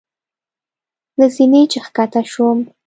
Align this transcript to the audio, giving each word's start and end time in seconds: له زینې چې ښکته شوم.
له 1.19 1.25
زینې 1.35 1.61
چې 1.71 1.77
ښکته 1.85 2.21
شوم. 2.31 2.57